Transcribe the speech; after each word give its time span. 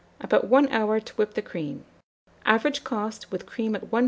About 0.19 0.47
1 0.47 0.69
hour 0.69 0.99
to 0.99 1.13
whip 1.13 1.35
the 1.35 1.43
cream. 1.43 1.85
Average 2.43 2.83
cost, 2.83 3.29
with 3.31 3.45
cream 3.45 3.75
at 3.75 3.91
1s. 3.91 3.99